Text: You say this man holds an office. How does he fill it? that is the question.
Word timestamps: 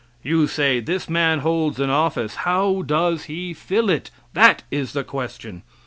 You 0.23 0.47
say 0.47 0.79
this 0.79 1.07
man 1.07 1.41
holds 1.41 1.79
an 1.79 1.91
office. 1.91 2.37
How 2.37 2.81
does 2.81 3.25
he 3.25 3.53
fill 3.53 3.87
it? 3.87 4.09
that 4.33 4.63
is 4.71 4.93
the 4.93 5.03
question. 5.03 5.61